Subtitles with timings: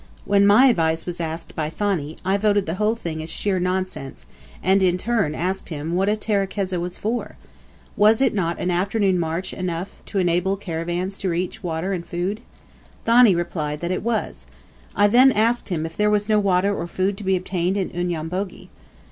[0.25, 4.25] When my advice was asked by Thani, I voted the whole thing as sheer nonsense;
[4.63, 7.37] and, in turn, asked him what a terekeza was for?
[7.95, 12.39] Was it not an afternoon march to enable caravans to reach water and food?
[13.05, 14.47] Thani replied than it was.
[14.95, 17.91] I then asked him if there was no water or food to be obtained in
[17.91, 18.69] Unyambogi.